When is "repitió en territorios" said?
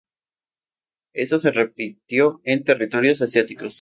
1.51-3.21